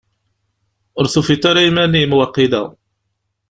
[0.97, 2.63] Ur tufiḍ ara iman-im, waqila?